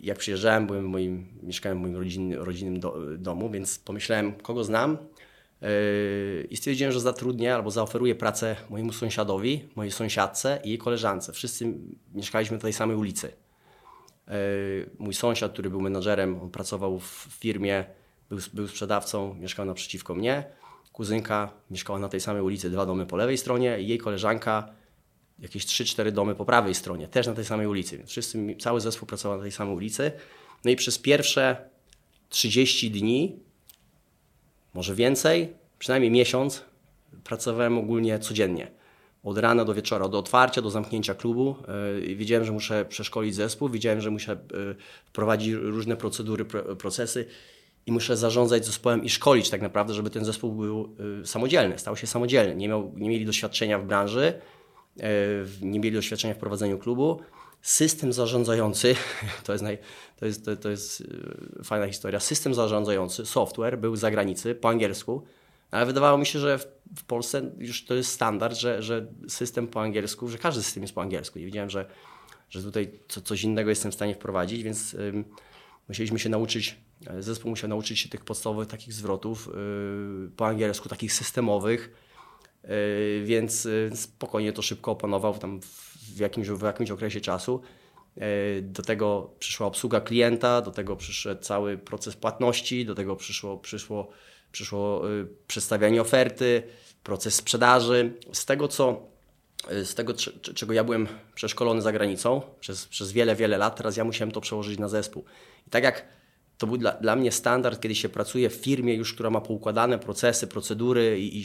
jak 0.00 0.18
przyjeżdżałem, 0.18 0.66
byłem 0.66 0.84
w 0.84 0.88
moim, 0.88 1.26
mieszkałem 1.42 1.78
w 1.78 1.80
moim 1.80 1.96
rodzin, 1.96 2.34
rodzinnym 2.34 2.80
do, 2.80 3.16
domu, 3.18 3.50
więc 3.50 3.78
pomyślałem, 3.78 4.32
kogo 4.32 4.64
znam. 4.64 4.98
Yy, 5.62 6.46
I 6.50 6.56
stwierdziłem, 6.56 6.92
że 6.92 7.00
zatrudnię 7.00 7.54
albo 7.54 7.70
zaoferuję 7.70 8.14
pracę 8.14 8.56
mojemu 8.70 8.92
sąsiadowi, 8.92 9.68
mojej 9.76 9.92
sąsiadce 9.92 10.60
i 10.64 10.68
jej 10.68 10.78
koleżance. 10.78 11.32
Wszyscy 11.32 11.74
mieszkaliśmy 12.14 12.56
na 12.56 12.60
tej 12.60 12.72
samej 12.72 12.96
ulicy. 12.96 13.32
Yy, 14.28 14.34
mój 14.98 15.14
sąsiad, 15.14 15.52
który 15.52 15.70
był 15.70 15.80
menadżerem, 15.80 16.42
on 16.42 16.50
pracował 16.50 16.98
w 16.98 17.28
firmie, 17.40 17.84
był, 18.30 18.38
był 18.52 18.68
sprzedawcą, 18.68 19.34
mieszkał 19.34 19.66
naprzeciwko 19.66 20.14
mnie. 20.14 20.44
Kuzynka 20.92 21.50
mieszkała 21.70 21.98
na 21.98 22.08
tej 22.08 22.20
samej 22.20 22.42
ulicy, 22.42 22.70
dwa 22.70 22.86
domy 22.86 23.06
po 23.06 23.16
lewej 23.16 23.38
stronie 23.38 23.80
i 23.80 23.88
jej 23.88 23.98
koleżanka 23.98 24.68
jakieś 25.38 25.66
3-4 25.66 26.10
domy 26.10 26.34
po 26.34 26.44
prawej 26.44 26.74
stronie, 26.74 27.08
też 27.08 27.26
na 27.26 27.34
tej 27.34 27.44
samej 27.44 27.66
ulicy. 27.66 27.98
Więc 27.98 28.10
wszyscy, 28.10 28.56
cały 28.58 28.80
zespół 28.80 29.08
pracował 29.08 29.38
na 29.38 29.42
tej 29.42 29.52
samej 29.52 29.74
ulicy. 29.74 30.12
No 30.64 30.70
i 30.70 30.76
przez 30.76 30.98
pierwsze 30.98 31.68
30 32.28 32.90
dni, 32.90 33.36
może 34.74 34.94
więcej, 34.94 35.52
przynajmniej 35.78 36.10
miesiąc, 36.10 36.64
pracowałem 37.24 37.78
ogólnie 37.78 38.18
codziennie. 38.18 38.70
Od 39.22 39.38
rana 39.38 39.64
do 39.64 39.74
wieczora, 39.74 40.04
od 40.04 40.14
otwarcia 40.14 40.62
do 40.62 40.70
zamknięcia 40.70 41.14
klubu. 41.14 41.56
Yy, 42.06 42.14
wiedziałem, 42.14 42.44
że 42.44 42.52
muszę 42.52 42.84
przeszkolić 42.84 43.34
zespół, 43.34 43.68
wiedziałem, 43.68 44.00
że 44.00 44.10
muszę 44.10 44.38
yy, 44.52 44.76
wprowadzić 45.04 45.52
różne 45.54 45.96
procedury, 45.96 46.44
procesy 46.78 47.26
i 47.86 47.92
muszę 47.92 48.16
zarządzać 48.16 48.66
zespołem 48.66 49.04
i 49.04 49.08
szkolić 49.08 49.50
tak 49.50 49.62
naprawdę, 49.62 49.94
żeby 49.94 50.10
ten 50.10 50.24
zespół 50.24 50.52
był 50.52 50.96
yy, 51.18 51.26
samodzielny, 51.26 51.78
stał 51.78 51.96
się 51.96 52.06
samodzielny. 52.06 52.56
Nie, 52.56 52.68
miał, 52.68 52.92
nie 52.96 53.08
mieli 53.08 53.26
doświadczenia 53.26 53.78
w 53.78 53.84
branży, 53.84 54.40
nie 55.62 55.80
mieli 55.80 55.96
doświadczenia 55.96 56.34
w 56.34 56.38
prowadzeniu 56.38 56.78
klubu. 56.78 57.20
System 57.62 58.12
zarządzający, 58.12 58.94
to 59.44 59.52
jest, 59.52 59.64
naj, 59.64 59.78
to, 60.16 60.26
jest, 60.26 60.44
to, 60.44 60.56
to 60.56 60.70
jest 60.70 61.04
fajna 61.64 61.86
historia, 61.86 62.20
system 62.20 62.54
zarządzający, 62.54 63.26
software 63.26 63.78
był 63.78 63.96
z 63.96 64.00
zagranicy 64.00 64.54
po 64.54 64.68
angielsku, 64.68 65.22
ale 65.70 65.86
wydawało 65.86 66.18
mi 66.18 66.26
się, 66.26 66.38
że 66.38 66.58
w, 66.96 67.04
Polsce 67.04 67.50
już 67.58 67.84
to 67.84 67.94
jest 67.94 68.12
standard, 68.12 68.56
że, 68.56 68.82
że 68.82 69.06
system 69.28 69.68
po 69.68 69.82
angielsku, 69.82 70.28
że 70.28 70.38
każdy 70.38 70.62
system 70.62 70.82
jest 70.82 70.94
po 70.94 71.02
angielsku. 71.02 71.38
I 71.38 71.44
wiedziałem, 71.44 71.70
że, 71.70 71.86
że 72.50 72.62
tutaj 72.62 72.90
co, 73.08 73.20
coś 73.20 73.42
innego 73.42 73.70
jestem 73.70 73.90
w 73.90 73.94
stanie 73.94 74.14
wprowadzić, 74.14 74.62
więc 74.62 74.96
musieliśmy 75.90 76.18
się 76.18 76.28
nauczyć, 76.28 76.76
zespół 77.18 77.50
musiał 77.50 77.70
nauczyć 77.70 77.98
się 77.98 78.08
tych 78.08 78.24
podstawowych 78.24 78.68
takich 78.68 78.92
zwrotów 78.92 79.46
yy, 79.46 80.30
po 80.36 80.46
angielsku, 80.46 80.88
takich 80.88 81.12
systemowych, 81.12 81.90
yy, 82.64 82.70
więc 83.24 83.68
spokojnie 83.94 84.52
to 84.52 84.62
szybko 84.62 84.90
opanował 84.90 85.38
tam 85.38 85.60
w 86.14 86.18
jakimś, 86.18 86.48
w 86.48 86.62
jakimś 86.62 86.90
okresie 86.90 87.20
czasu. 87.20 87.60
Do 88.62 88.82
tego 88.82 89.30
przyszła 89.38 89.66
obsługa 89.66 90.00
klienta, 90.00 90.62
do 90.62 90.70
tego 90.70 90.96
przyszedł 90.96 91.42
cały 91.42 91.78
proces 91.78 92.16
płatności, 92.16 92.86
do 92.86 92.94
tego 92.94 93.16
przyszło, 93.16 93.58
przyszło 93.58 94.10
przyszło 94.52 95.02
przedstawianie 95.46 96.00
oferty, 96.00 96.62
proces 97.02 97.34
sprzedaży. 97.34 98.12
Z 98.32 98.44
tego, 98.44 98.68
co, 98.68 99.06
z 99.68 99.94
tego 99.94 100.14
czego 100.54 100.72
ja 100.72 100.84
byłem 100.84 101.08
przeszkolony 101.34 101.82
za 101.82 101.92
granicą 101.92 102.42
przez, 102.60 102.86
przez 102.86 103.12
wiele, 103.12 103.36
wiele 103.36 103.58
lat, 103.58 103.76
teraz 103.76 103.96
ja 103.96 104.04
musiałem 104.04 104.32
to 104.32 104.40
przełożyć 104.40 104.78
na 104.78 104.88
zespół. 104.88 105.24
I 105.66 105.70
tak 105.70 105.84
jak 105.84 106.04
to 106.58 106.66
był 106.66 106.76
dla, 106.76 106.92
dla 106.92 107.16
mnie 107.16 107.32
standard, 107.32 107.80
kiedy 107.80 107.94
się 107.94 108.08
pracuje 108.08 108.50
w 108.50 108.54
firmie 108.54 108.94
już, 108.94 109.14
która 109.14 109.30
ma 109.30 109.40
poukładane 109.40 109.98
procesy, 109.98 110.46
procedury 110.46 111.20
i, 111.20 111.40
i 111.40 111.44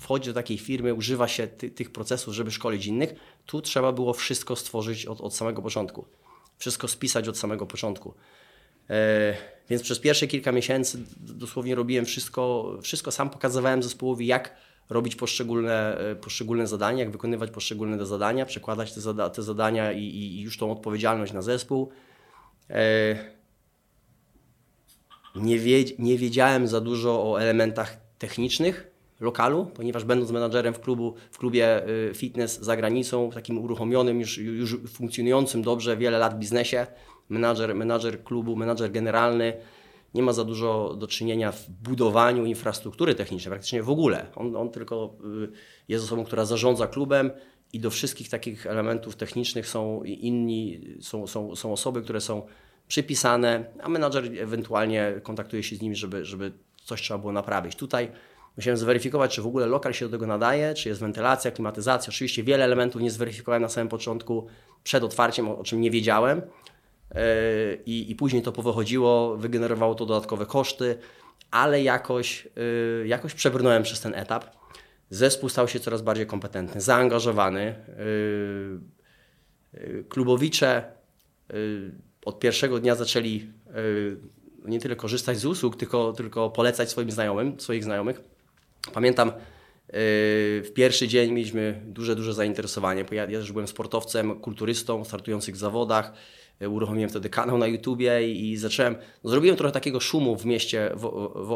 wchodzi 0.00 0.28
do 0.30 0.34
takiej 0.34 0.58
firmy, 0.58 0.94
używa 0.94 1.28
się 1.28 1.46
ty, 1.46 1.70
tych 1.70 1.92
procesów, 1.92 2.34
żeby 2.34 2.50
szkolić 2.50 2.86
innych, 2.86 3.14
tu 3.46 3.62
trzeba 3.62 3.92
było 3.92 4.12
wszystko 4.12 4.56
stworzyć 4.56 5.06
od, 5.06 5.20
od 5.20 5.34
samego 5.34 5.62
początku. 5.62 6.04
Wszystko 6.58 6.88
spisać 6.88 7.28
od 7.28 7.38
samego 7.38 7.66
początku. 7.66 8.14
E, 8.90 9.34
więc 9.70 9.82
przez 9.82 9.98
pierwsze 9.98 10.26
kilka 10.26 10.52
miesięcy 10.52 10.98
dosłownie 11.16 11.74
robiłem 11.74 12.04
wszystko, 12.04 12.74
wszystko 12.82 13.10
sam 13.10 13.30
pokazywałem 13.30 13.82
zespołowi, 13.82 14.26
jak 14.26 14.56
robić 14.90 15.16
poszczególne, 15.16 15.98
e, 15.98 16.16
poszczególne 16.16 16.66
zadania, 16.66 16.98
jak 16.98 17.12
wykonywać 17.12 17.50
poszczególne 17.50 18.06
zadania, 18.06 18.46
przekładać 18.46 18.94
te, 18.94 19.00
zada 19.00 19.30
te 19.30 19.42
zadania 19.42 19.92
i, 19.92 20.02
i, 20.02 20.40
już 20.40 20.58
tą 20.58 20.72
odpowiedzialność 20.72 21.32
na 21.32 21.42
zespół. 21.42 21.88
E, 22.70 23.16
nie, 25.36 25.58
wie, 25.58 25.84
nie 25.98 26.18
wiedziałem 26.18 26.68
za 26.68 26.80
dużo 26.80 27.32
o 27.32 27.40
elementach 27.40 27.96
technicznych 28.18 28.90
lokalu, 29.20 29.66
ponieważ 29.74 30.04
będąc 30.04 30.30
menadżerem 30.30 30.74
w, 30.74 30.80
klubu, 30.80 31.14
w 31.30 31.38
klubie 31.38 31.82
fitness 32.14 32.60
za 32.60 32.76
granicą, 32.76 33.30
takim 33.30 33.58
uruchomionym, 33.58 34.20
już, 34.20 34.38
już 34.38 34.76
funkcjonującym 34.88 35.62
dobrze 35.62 35.96
wiele 35.96 36.18
lat 36.18 36.38
biznesie, 36.38 36.86
menadżer, 37.28 37.74
menadżer 37.74 38.24
klubu, 38.24 38.56
menadżer 38.56 38.92
generalny 38.92 39.52
nie 40.14 40.22
ma 40.22 40.32
za 40.32 40.44
dużo 40.44 40.94
do 40.98 41.06
czynienia 41.06 41.52
w 41.52 41.70
budowaniu 41.70 42.46
infrastruktury 42.46 43.14
technicznej, 43.14 43.50
praktycznie 43.50 43.82
w 43.82 43.90
ogóle. 43.90 44.26
On, 44.34 44.56
on 44.56 44.70
tylko 44.70 45.14
y, 45.44 45.52
jest 45.88 46.04
osobą, 46.04 46.24
która 46.24 46.44
zarządza 46.44 46.86
klubem 46.86 47.30
i 47.72 47.80
do 47.80 47.90
wszystkich 47.90 48.28
takich 48.28 48.66
elementów 48.66 49.16
technicznych 49.16 49.68
są 49.68 50.02
inni, 50.04 50.80
są, 51.00 51.26
są, 51.26 51.56
są 51.56 51.72
osoby, 51.72 52.02
które 52.02 52.20
są 52.20 52.42
przypisane, 52.88 53.64
a 53.82 53.88
menadżer 53.88 54.24
ewentualnie 54.38 55.20
kontaktuje 55.22 55.62
się 55.62 55.76
z 55.76 55.80
nimi, 55.80 55.96
żeby, 55.96 56.24
żeby 56.24 56.52
coś 56.84 57.02
trzeba 57.02 57.18
było 57.18 57.32
naprawić. 57.32 57.76
Tutaj 57.76 58.12
musiałem 58.56 58.76
zweryfikować, 58.76 59.34
czy 59.34 59.42
w 59.42 59.46
ogóle 59.46 59.66
lokal 59.66 59.94
się 59.94 60.04
do 60.04 60.10
tego 60.10 60.26
nadaje, 60.26 60.74
czy 60.74 60.88
jest 60.88 61.00
wentylacja, 61.00 61.50
klimatyzacja. 61.50 62.10
Oczywiście 62.10 62.42
wiele 62.42 62.64
elementów 62.64 63.02
nie 63.02 63.10
zweryfikowałem 63.10 63.62
na 63.62 63.68
samym 63.68 63.88
początku 63.88 64.46
przed 64.84 65.04
otwarciem, 65.04 65.48
o 65.48 65.64
czym 65.64 65.80
nie 65.80 65.90
wiedziałem. 65.90 66.42
E, 67.14 67.74
i, 67.86 68.10
i 68.10 68.16
później 68.16 68.42
to 68.42 68.52
powychodziło, 68.52 69.36
wygenerowało 69.36 69.94
to 69.94 70.06
dodatkowe 70.06 70.46
koszty, 70.46 70.98
ale 71.50 71.82
jakoś, 71.82 72.48
e, 73.02 73.06
jakoś 73.06 73.34
przebrnąłem 73.34 73.82
przez 73.82 74.00
ten 74.00 74.14
etap. 74.14 74.44
Zespół 75.10 75.48
stał 75.48 75.68
się 75.68 75.80
coraz 75.80 76.02
bardziej 76.02 76.26
kompetentny, 76.26 76.80
zaangażowany. 76.80 77.60
E, 77.60 77.74
klubowicze 80.08 80.92
od 82.24 82.40
pierwszego 82.40 82.78
dnia 82.78 82.94
zaczęli 82.94 83.50
nie 84.64 84.80
tyle 84.80 84.96
korzystać 84.96 85.38
z 85.38 85.44
usług, 85.44 85.76
tylko, 85.76 86.12
tylko 86.12 86.50
polecać 86.50 86.90
swoim 86.90 87.10
znajomym, 87.10 87.60
swoich 87.60 87.84
znajomych. 87.84 88.20
Pamiętam, 88.92 89.32
w 89.94 90.70
pierwszy 90.74 91.08
dzień 91.08 91.32
mieliśmy 91.32 91.82
duże, 91.86 92.16
duże 92.16 92.34
zainteresowanie. 92.34 93.04
Ja, 93.10 93.24
ja 93.30 93.38
też 93.38 93.52
byłem 93.52 93.68
sportowcem, 93.68 94.40
kulturystą, 94.40 95.04
startującym 95.04 95.54
w 95.54 95.56
zawodach. 95.56 96.12
E, 96.60 96.68
uruchomiłem 96.68 97.10
wtedy 97.10 97.30
kanał 97.30 97.58
na 97.58 97.66
YouTubie 97.66 98.32
i, 98.32 98.56
zacząłem, 98.56 98.96
no 99.24 99.30
zrobiłem 99.30 99.56
trochę 99.56 99.72
takiego 99.72 100.00
szumu 100.00 100.36
w 100.36 100.44
mieście 100.44 100.90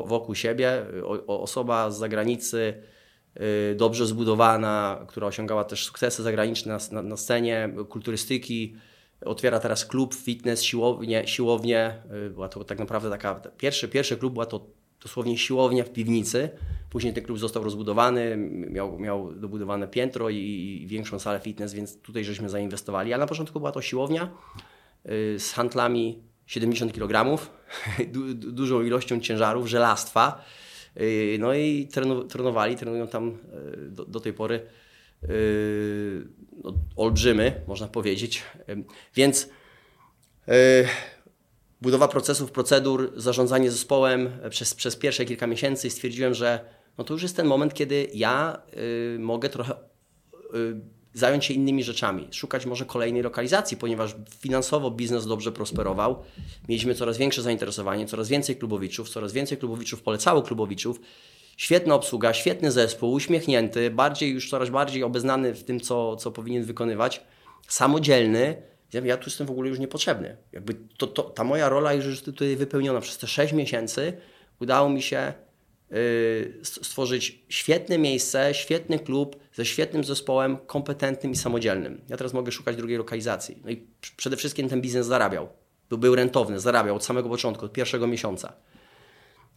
wokół 0.05 0.35
siebie. 0.35 0.87
O, 1.05 1.43
osoba 1.43 1.91
z 1.91 1.99
zagranicy, 1.99 2.75
e, 3.35 3.75
dobrze 3.75 4.07
zbudowana, 4.07 5.05
która 5.09 5.27
osiągała 5.27 5.65
też 5.65 5.85
sukcesy 5.85 6.23
zagraniczne 6.23 6.73
na, 6.73 6.79
na, 6.93 7.09
na 7.09 7.17
scenie 7.17 7.75
kulturystyki, 7.89 8.77
otwiera 9.25 9.61
teraz 9.61 9.87
klub, 9.87 10.15
fitness, 10.15 10.63
siłownię, 10.63 11.27
siłownię. 11.27 12.03
Była 12.31 12.49
to 12.49 12.65
tak 12.65 12.79
naprawdę 12.79 13.11
taka, 13.11 13.35
pierwszy, 13.35 13.89
pierwszy 13.89 14.17
klub 14.17 14.33
była 14.33 14.47
to 14.47 14.67
dosłownie 15.03 15.39
siłownia 15.39 15.85
w 15.85 15.91
piwnicy. 15.91 16.51
Później 16.91 17.15
ten 17.15 17.25
klub 17.25 17.39
został 17.39 17.65
rozbudowany, 17.65 18.37
miał, 18.71 18.99
miał 18.99 19.33
dobudowane 19.33 19.89
piętro 19.89 20.31
i, 20.31 20.37
i 20.83 20.87
większą 20.87 21.19
salę 21.19 21.41
fitness, 21.41 21.75
więc 21.75 22.01
tutaj 22.01 22.25
żeśmy 22.25 22.49
zainwestowali. 22.49 23.13
A 23.13 23.19
na 23.19 23.27
początku 23.27 23.61
była 23.61 23.73
to 23.73 23.83
siłownia, 23.83 24.31
Y, 25.11 25.41
z 25.41 25.53
handlami 25.53 26.23
70 26.47 26.93
kg, 26.93 27.39
du, 28.13 28.35
dużą 28.35 28.83
ilością 28.83 29.21
ciężarów, 29.21 29.67
żelastwa. 29.67 30.45
Y, 31.01 31.37
no 31.41 31.55
i 31.55 31.89
trenowali, 32.29 32.77
trenują 32.77 33.07
tam 33.07 33.29
y, 33.29 33.91
do, 33.91 34.05
do 34.05 34.21
tej 34.21 34.33
pory 34.33 34.61
no, 36.65 36.75
olbrzymy, 36.97 37.61
można 37.67 37.89
powiedzieć. 37.89 38.43
Więc 39.15 39.49
budowa 41.81 42.09
procesów, 42.09 42.51
procedur, 42.51 43.13
zarządzanie 43.17 43.71
zespołem 43.71 44.31
przez, 44.51 44.75
przez 44.75 44.97
pierwsze 44.97 45.25
kilka 45.25 45.47
miesięcy 45.47 45.91
stwierdziłem, 45.91 46.35
że 46.35 46.61
no 46.99 47.05
to 47.05 47.15
już 47.15 47.23
jest 47.23 47.37
ten 47.37 47.47
moment, 47.47 47.75
kiedy 47.75 48.11
ja 48.15 48.63
mogę 49.19 49.49
trochę 49.49 49.75
zająć 51.15 51.45
się 51.45 51.55
innymi 51.55 51.85
rzeczami, 51.85 52.29
szukać 52.33 52.67
może 52.67 52.85
kolejnej 52.85 53.23
lokalizacji, 53.23 53.77
ponieważ 53.77 54.15
finansowo 54.39 54.91
biznes 54.91 55.27
dobrze 55.27 55.53
prosperował. 55.53 56.23
Mieliśmy 56.69 56.95
coraz 56.95 57.19
większe 57.19 57.43
zainteresowanie, 57.43 58.07
coraz 58.07 58.29
więcej 58.29 58.57
klubowiczów, 58.57 59.09
coraz 59.09 59.33
więcej 59.33 59.59
klubowiczów 59.59 60.03
polecało 60.03 60.43
klubowiczów. 60.43 61.01
Świetna 61.57 61.95
obsługa, 61.95 62.35
świetny 62.35 62.73
zespół, 62.73 63.13
uśmiechnięty, 63.13 63.91
bardziej 63.91 64.31
już 64.31 64.51
coraz 64.51 64.71
bardziej 64.71 65.03
obeznany 65.03 65.55
w 65.55 65.65
tym, 65.65 65.81
co, 65.81 66.17
co 66.17 66.31
powinien 66.31 66.65
wykonywać, 66.65 67.23
samodzielny. 67.69 68.63
Ja 69.05 69.17
tu 69.17 69.25
jestem 69.25 69.47
w 69.47 69.51
ogóle 69.51 69.69
już 69.69 69.79
niepotrzebny. 69.79 70.37
Jakby 70.53 70.75
to, 70.97 71.07
to, 71.07 71.23
ta 71.23 71.45
moja 71.45 71.69
rola 71.69 71.93
już 71.93 72.07
jest 72.07 72.25
tutaj 72.25 72.57
wypełniona 72.57 73.01
przez 73.01 73.19
te 73.19 73.27
6 73.27 73.53
miesięcy. 73.53 74.13
Udało 74.61 74.89
mi 74.89 75.03
się 75.03 75.33
Y, 75.93 76.61
stworzyć 76.63 77.45
świetne 77.49 77.99
miejsce, 77.99 78.55
świetny 78.55 78.99
klub 78.99 79.37
ze 79.53 79.65
świetnym 79.65 80.05
zespołem, 80.05 80.57
kompetentnym 80.57 81.33
i 81.33 81.37
samodzielnym. 81.37 82.01
Ja 82.09 82.17
teraz 82.17 82.33
mogę 82.33 82.53
szukać 82.53 82.77
drugiej 82.77 82.99
lokalizacji. 82.99 83.59
No 83.65 83.71
i 83.71 83.87
przede 84.17 84.37
wszystkim 84.37 84.69
ten 84.69 84.81
biznes 84.81 85.07
zarabiał. 85.07 85.49
Był, 85.89 85.99
był 85.99 86.15
rentowny, 86.15 86.61
zarabiał 86.61 86.97
od 86.97 87.05
samego 87.05 87.29
początku, 87.29 87.65
od 87.65 87.73
pierwszego 87.73 88.07
miesiąca. 88.07 88.53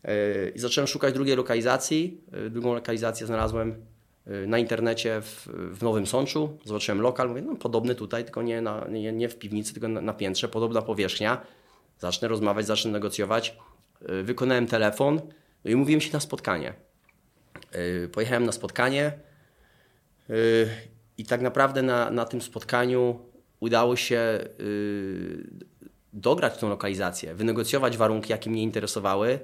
Yy, 0.03 0.11
I 0.55 0.59
zacząłem 0.59 0.87
szukać 0.87 1.13
drugiej 1.13 1.35
lokalizacji. 1.35 2.21
Yy, 2.31 2.49
Drugą 2.49 2.73
lokalizację 2.73 3.27
znalazłem 3.27 3.85
na 4.47 4.57
internecie 4.57 5.21
w, 5.21 5.47
w 5.71 5.83
Nowym 5.83 6.07
Sączu. 6.07 6.57
Zobaczyłem 6.65 7.01
lokal, 7.01 7.29
mówię, 7.29 7.41
no 7.41 7.55
podobny 7.55 7.95
tutaj, 7.95 8.23
tylko 8.23 8.41
nie, 8.41 8.61
na, 8.61 8.87
nie, 8.89 9.11
nie 9.11 9.29
w 9.29 9.39
piwnicy, 9.39 9.73
tylko 9.73 9.87
na, 9.87 10.01
na 10.01 10.13
piętrze, 10.13 10.47
podobna 10.47 10.81
powierzchnia. 10.81 11.41
Zacznę 11.99 12.27
rozmawiać, 12.27 12.65
zacznę 12.65 12.91
negocjować. 12.91 13.57
Yy, 14.01 14.23
Wykonałem 14.23 14.67
telefon 14.67 15.21
no 15.65 15.71
i 15.71 15.75
umówiłem 15.75 16.01
się 16.01 16.13
na 16.13 16.19
spotkanie. 16.19 16.73
Yy, 17.73 18.07
Pojechałem 18.07 18.45
na 18.45 18.51
spotkanie 18.51 19.11
i 21.17 21.25
tak 21.25 21.41
naprawdę 21.41 21.81
na, 21.81 22.11
na 22.11 22.25
tym 22.25 22.41
spotkaniu 22.41 23.19
udało 23.59 23.95
się 23.95 24.39
dograć 26.13 26.57
tą 26.57 26.69
lokalizację, 26.69 27.33
wynegocjować 27.33 27.97
warunki, 27.97 28.31
jakie 28.31 28.49
mnie 28.49 28.63
interesowały 28.63 29.39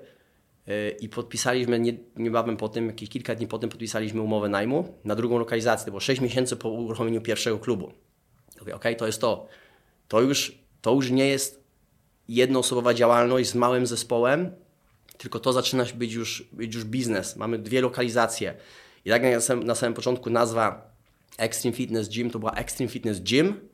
i 1.00 1.10
podpisaliśmy 1.10 1.80
nie, 1.80 1.94
niebawem 2.16 2.58
po 2.58 2.70
tym, 2.70 2.88
jakieś 2.88 3.10
kilka 3.10 3.36
dni 3.36 3.48
potem 3.48 3.70
podpisaliśmy 3.70 4.22
umowę 4.22 4.50
najmu 4.50 4.94
na 5.04 5.16
drugą 5.16 5.40
lokalizację. 5.40 5.92
Było 5.92 6.00
6 6.00 6.22
miesięcy 6.22 6.56
po 6.56 6.70
uruchomieniu 6.70 7.22
pierwszego 7.22 7.60
klubu. 7.60 7.92
Mówię, 8.60 8.76
ok, 8.76 8.84
to 8.98 9.06
jest 9.06 9.22
to. 9.22 9.48
To 10.08 10.22
już, 10.22 10.60
to 10.82 10.94
już 10.94 11.12
nie 11.12 11.28
jest 11.28 11.64
jednoosobowa 12.28 12.94
działalność 12.94 13.50
z 13.50 13.56
małym 13.56 13.88
zespołem, 13.88 14.52
tylko 15.18 15.40
to 15.40 15.54
zaczyna 15.54 15.86
być 15.96 16.14
już, 16.14 16.50
być 16.52 16.76
już 16.76 16.84
biznes. 16.86 17.36
Mamy 17.36 17.60
dwie 17.60 17.82
lokalizacje. 17.82 18.54
I 19.06 19.10
tak 19.10 19.24
jak 19.24 19.34
na 19.34 19.42
samym, 19.42 19.64
na 19.64 19.76
samym 19.76 19.94
początku 19.94 20.30
nazwa 20.30 20.96
Extreme 21.38 21.78
Fitness 21.78 22.10
Gym 22.10 22.32
to 22.32 22.40
była 22.40 22.52
Extreme 22.52 22.92
Fitness 22.92 23.20
Gym, 23.20 23.70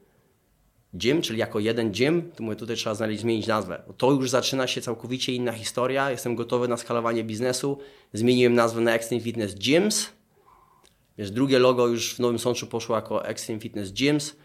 gym, 0.94 1.22
czyli 1.22 1.40
jako 1.40 1.60
jeden 1.60 1.92
gym, 1.92 2.32
to 2.32 2.44
mówię, 2.44 2.56
tutaj 2.56 2.76
trzeba 2.76 2.96
znaleźć, 2.96 3.22
zmienić 3.22 3.48
nazwę. 3.48 3.84
To 3.98 4.12
już 4.12 4.30
zaczyna 4.30 4.68
się 4.68 4.82
całkowicie 4.82 5.34
inna 5.34 5.52
historia. 5.52 6.12
Jestem 6.12 6.36
gotowy 6.36 6.68
na 6.68 6.78
skalowanie 6.78 7.24
biznesu. 7.24 7.78
Zmieniłem 8.14 8.54
nazwę 8.54 8.82
na 8.82 8.94
Extreme 8.94 9.24
Fitness 9.24 9.56
Gyms. 9.56 10.10
Wiesz, 11.18 11.32
drugie 11.32 11.60
logo 11.60 11.88
już 11.88 12.16
w 12.16 12.20
Nowym 12.20 12.40
Sączu 12.40 12.68
poszło 12.68 12.96
jako 12.96 13.26
Extreme 13.26 13.62
Fitness 13.62 13.92
Gyms 13.92 14.36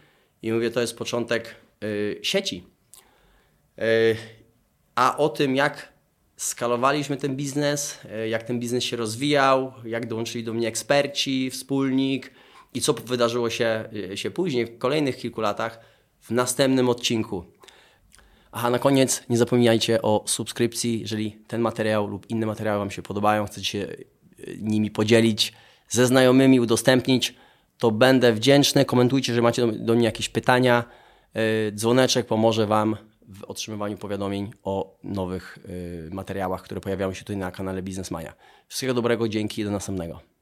i 0.43 0.53
mówię, 0.53 0.71
to 0.71 0.81
jest 0.81 0.99
początek 0.99 1.55
y, 1.85 2.19
sieci. 2.23 2.65
Y, 3.79 4.17
a 4.95 5.17
o 5.17 5.29
tym, 5.29 5.57
jak 5.57 5.93
skalowaliśmy 6.37 7.17
ten 7.17 7.37
biznes, 7.37 7.99
y, 8.25 8.29
jak 8.29 8.43
ten 8.43 8.61
biznes 8.61 8.85
się 8.85 8.97
rozwijał, 8.97 9.73
jak 9.85 10.07
dołączyli 10.07 10.45
do 10.45 10.53
mnie 10.53 10.69
eksperci, 10.69 11.51
wspólnik 11.51 12.31
i 12.75 12.81
co 12.81 12.93
wydarzyło 12.93 13.51
się, 13.51 13.85
y, 14.13 14.17
się 14.17 14.31
później, 14.31 14.67
w 14.67 14.79
kolejnych 14.79 15.17
kilku 15.17 15.41
latach, 15.41 15.96
w 16.27 16.31
następnym 16.31 16.89
odcinku. 16.89 17.45
Aha, 18.53 18.71
na 18.71 18.79
koniec 18.79 19.23
nie 19.29 19.37
zapominajcie 19.37 20.03
o 20.03 20.25
subskrypcji. 20.27 21.01
Jeżeli 21.01 21.33
ten 21.47 21.61
materiał 21.61 22.07
lub 22.07 22.31
inne 22.31 22.47
materiały 22.47 22.79
Wam 22.79 22.91
się 22.91 23.03
podobają, 23.03 23.47
chcecie 23.47 23.67
się 23.67 23.79
y, 23.79 24.59
nimi 24.61 24.91
podzielić 24.91 25.53
ze 25.89 26.07
znajomymi, 26.07 26.61
udostępnić, 26.61 27.35
to 27.79 27.91
będę 27.91 28.33
wdzięczny. 28.33 28.85
Komentujcie, 28.85 29.35
że 29.35 29.43
macie 29.43 29.67
do, 29.67 29.73
do 29.73 29.95
mnie 29.95 30.05
jakieś 30.05 30.29
pytania. 30.29 30.85
Y, 31.69 31.73
Dzwoneczek 31.73 32.27
pomoże 32.27 32.67
Wam 32.67 32.97
w 33.29 33.45
otrzymywaniu 33.45 33.97
powiadomień 33.97 34.51
o 34.63 34.99
nowych 35.05 35.59
y, 35.69 36.09
materiałach, 36.13 36.63
które 36.63 36.81
pojawiają 36.81 37.13
się 37.13 37.21
tutaj 37.21 37.37
na 37.37 37.51
kanale 37.51 37.83
Biznesmania. 37.83 38.33
Wszystkiego 38.69 38.95
dobrego, 38.95 39.29
dzięki, 39.29 39.65
do 39.65 39.71
następnego. 39.71 40.36